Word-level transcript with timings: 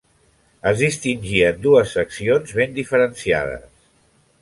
Es 0.71 0.81
distingien 0.83 1.61
dues 1.67 1.93
seccions 1.99 2.57
ben 2.63 2.77
diferenciades. 2.81 3.73